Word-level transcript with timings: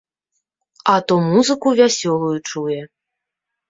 А 0.93 0.95
то 1.11 1.15
музыку 1.29 1.77
вясёлую 1.83 2.35
чуе. 2.51 2.81